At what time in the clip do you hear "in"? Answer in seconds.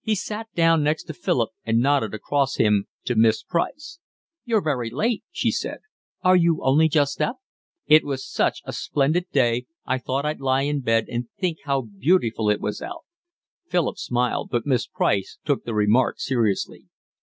10.62-10.80